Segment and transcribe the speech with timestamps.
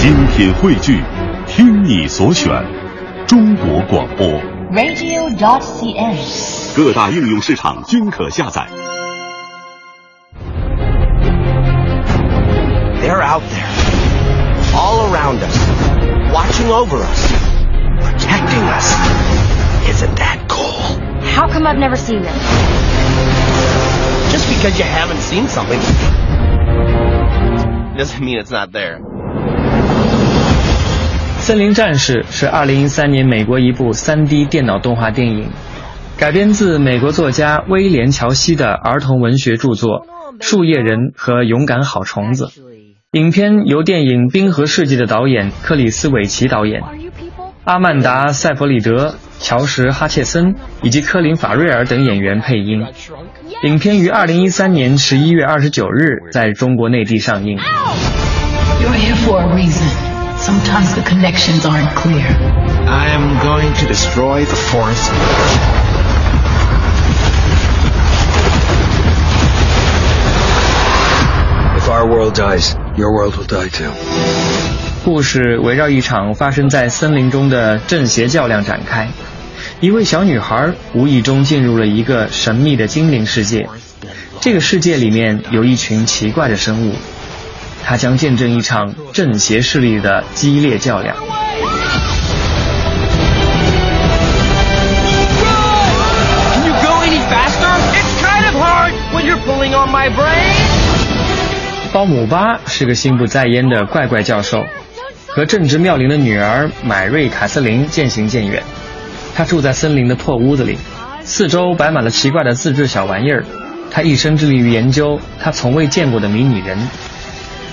[0.00, 1.02] 精品汇聚，
[1.46, 2.50] 听你所选，
[3.26, 4.26] 中国广播。
[4.72, 6.16] radio.cn。
[6.76, 8.66] 各大应用市场均可下载。
[13.00, 13.68] They're out there,
[14.74, 15.56] all around us,
[16.32, 17.32] watching over us,
[18.00, 18.94] protecting us.
[19.88, 20.80] Isn't that cool?
[21.34, 22.34] How come I've never seen them?
[24.30, 25.80] Just because you haven't seen something
[27.96, 29.02] doesn't mean it's not there. 《
[31.51, 35.49] 森林战士》是2013年美国一部 3D 电脑动画电影，
[36.17, 40.05] 改编自美国作家威廉·乔西的儿童文学著作
[40.39, 42.45] 《树叶人》和《勇敢好虫子》。
[43.11, 46.83] 影片由电影《冰河世纪》的导演克里斯·韦奇导演，
[47.65, 52.85] 阿曼达·塞弗里德、乔什·哈切森以及科林·法瑞尔等演员配音。
[53.63, 57.57] 影片于2013年11月29日在中国内地上映。
[57.57, 60.10] You're here for a reason.
[60.41, 62.25] Sometimes the connections aren't clear.
[62.87, 65.11] I am going to destroy the forest.
[71.77, 73.91] If our world dies, your world will die too.
[75.05, 79.09] 故事围绕一场发生在森林中的正邪较量展开。
[79.79, 83.69] 一位小女孩无意中进入了一个神秘的精灵世界，
[84.39, 86.95] 这个世界里面有一群奇怪的生物，
[87.83, 91.15] 她将见证一场正邪势力的激烈较量。
[96.53, 97.73] Can you go any faster?
[97.93, 100.55] It's kind of hard when you're pulling on my brain.
[101.91, 104.63] 包姆巴是个心不在焉的怪怪教授，
[105.27, 108.63] 和正值妙龄的女儿买瑞·卡瑟琳渐行渐远。
[109.35, 110.77] 他住在森林的破屋子里，
[111.23, 113.43] 四周摆满了奇怪的自制小玩意儿。
[113.89, 116.77] 他一生致力于研究他从未见过的迷你人。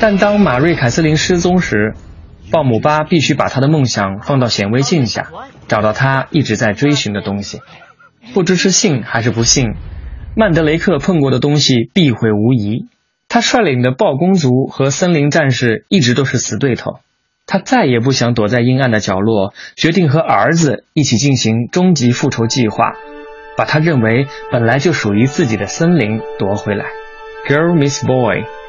[0.00, 1.94] 但当马瑞·凯瑟琳失踪时，
[2.50, 5.28] 鲍姆巴必须把他的梦想放到显微镜下，
[5.68, 7.60] 找到他一直在追寻的东西。
[8.32, 9.74] 不知是幸还是不幸，
[10.34, 12.88] 曼德雷克碰过的东西必毁无疑。
[13.28, 17.00] 他率领的暴公族和森林战士一直都是死对头。
[17.46, 22.94] 他再也不想躲在阴暗的角落，决定和儿子一起进行终极复仇计划，
[23.54, 26.86] 把他认为本来就属于自己的森林夺回来。
[27.46, 28.59] Girl Miss Boy。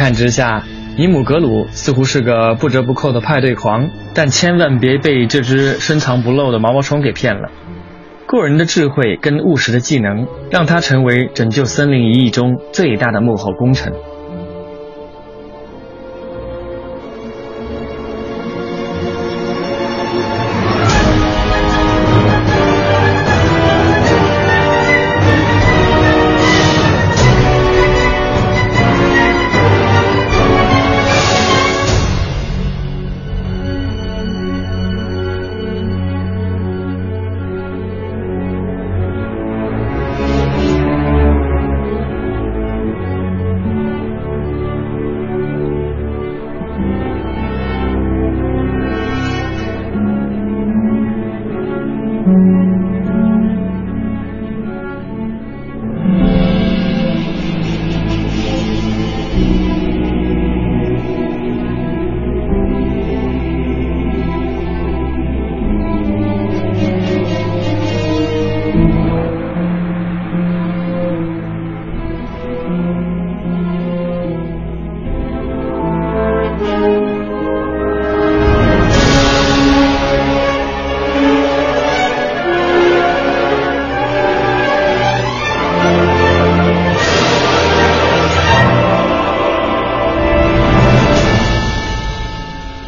[0.00, 0.64] 看之下，
[0.96, 7.50] 尼姆格鲁似乎是个不折不扣的派对狂，但千万别被这只深藏不露的毛毛虫给骗了。
[8.26, 13.92] 过人的智慧跟务实的技能，让他成为拯救森林一役中最大的幕后功臣。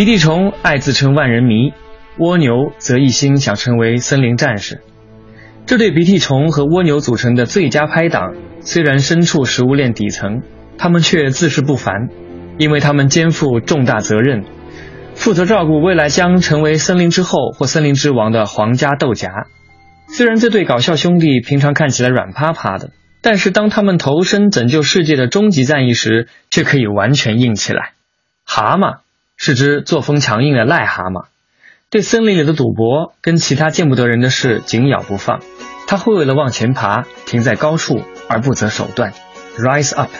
[0.00, 1.74] 鼻涕虫爱自称万人迷，
[2.16, 4.80] 蜗牛则一心想成为森林战士。
[5.66, 8.32] 这对鼻涕虫和蜗牛组成的最佳拍档，
[8.62, 10.40] 虽然身处食物链底层，
[10.78, 12.08] 他们却自视不凡，
[12.56, 14.46] 因为他们肩负重大责任，
[15.12, 19.30] 负责照顾未来将成为森林之后或森林之王的皇家豆荚。
[20.08, 22.88] 虽然这对搞笑兄弟平常看起来软趴趴的，
[23.20, 27.92] 但是当他们投身拯救世界的终极战役时，却可以完全硬起来。
[28.46, 29.00] 蛤蟆
[29.42, 31.24] 是只作风强硬的癞蛤蟆。
[31.88, 35.40] 对森林里的赌博跟其他见不得人的事紧咬不放，
[35.86, 39.14] 他会为了往前爬停在高处而不择手段
[39.56, 40.10] ，rise up。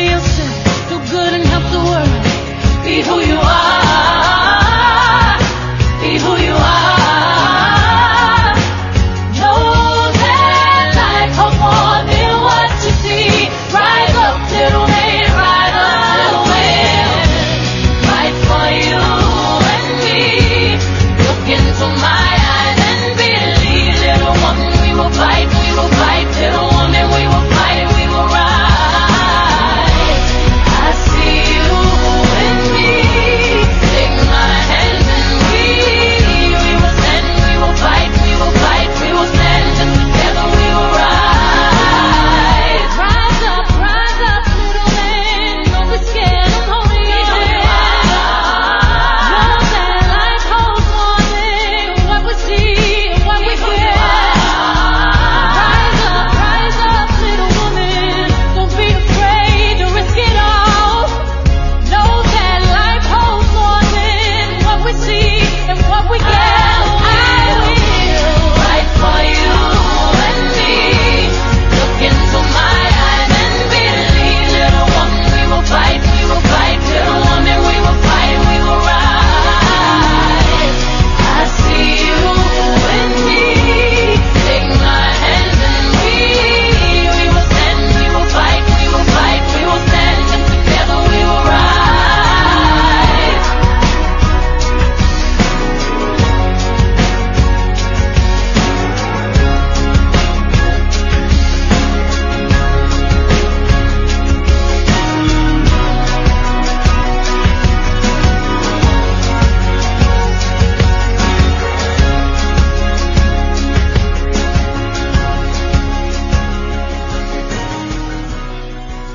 [0.00, 2.84] Be yourself, do good and help the world.
[2.86, 3.79] Be who you are.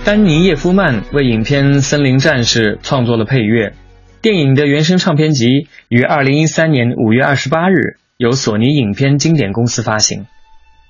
[0.05, 3.73] 丹尼·叶夫曼为影片《森林战士》创作了配乐。
[4.21, 10.27] 电影的原声唱片集于二零一三年五月二十八日由索尼影片经典公司发行。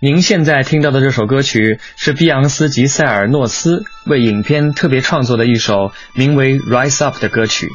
[0.01, 7.69] 您现在听到的这首歌曲是碧昂斯·吉塞尔诺斯为影片特别创作的一首名为《Rise Up》的歌曲。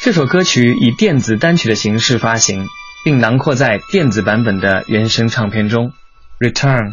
[0.00, 2.66] 这首歌曲以电子单曲的形式发行，
[3.04, 5.92] 并囊括在电子版本的原声唱片中。
[6.40, 6.90] Return。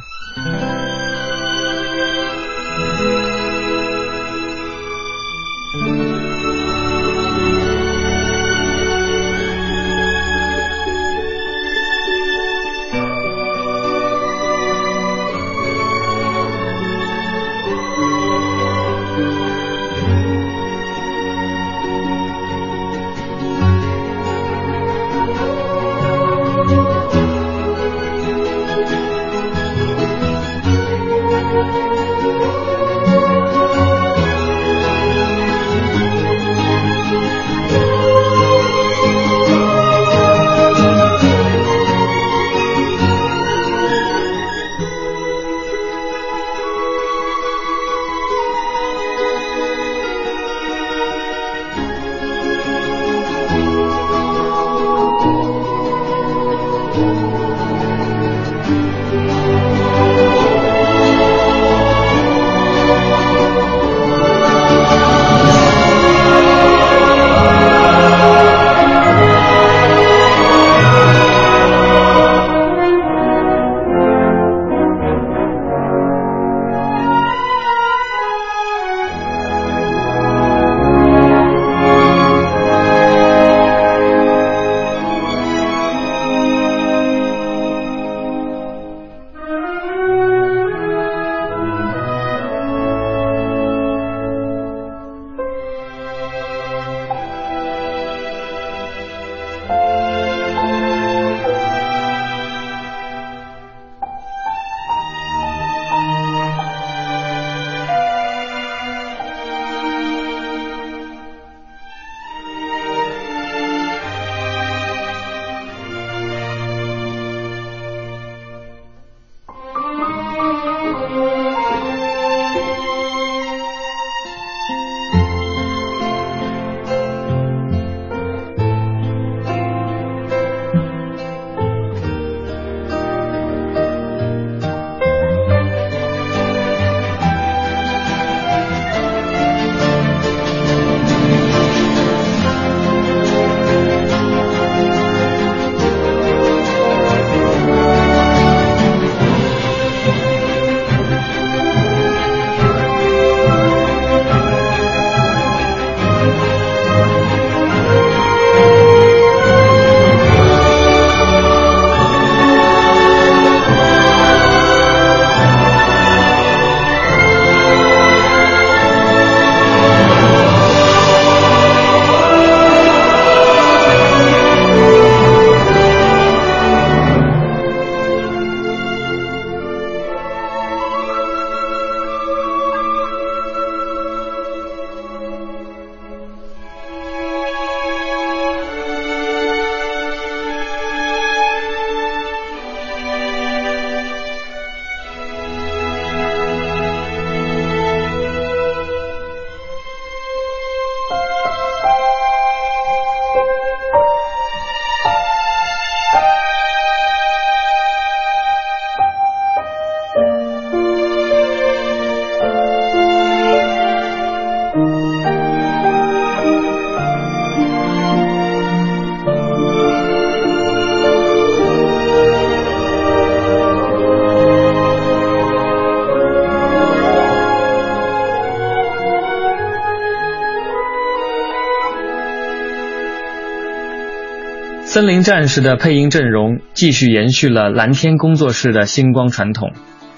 [234.93, 239.71] 森林战士的配音阵容继续延续了蓝天工作室的星光传统。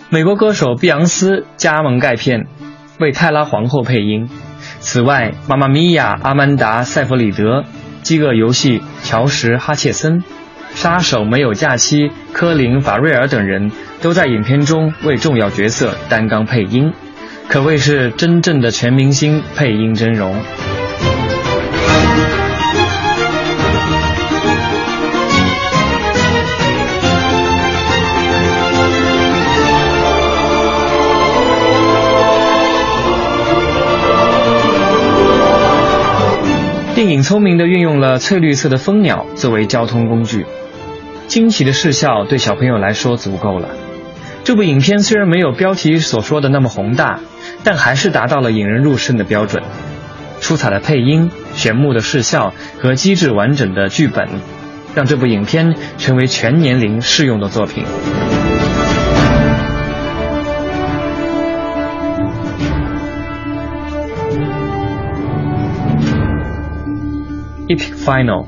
[0.09, 2.47] 美国歌手碧昂斯加盟钙片，
[2.99, 4.27] 为泰拉皇后配音。
[4.81, 7.63] 此外，妈妈咪呀、阿曼达·塞弗里德、
[8.01, 10.25] 饥饿游戏乔什·哈切森、
[10.73, 16.91] 杀手没有假期科林·法瑞尔等人都在影片中为重要角色担纲配音，
[17.47, 20.35] 可谓是真正的全明星配音阵容。
[37.25, 40.45] 聪明地运用了翠绿色的蜂鸟作为交通工具，
[41.27, 43.69] 惊奇的视效对小朋友来说足够了。
[44.43, 47.19] 这部影片虽然没有标题所说的那么宏大，
[47.63, 49.63] 但还是达到了引人入胜的标准。
[50.39, 54.27] 出彩的配音、炫目的视效和机制完整的剧本，
[54.93, 57.85] 让这部影片成为全年龄适用的作品。
[67.69, 68.47] epic final.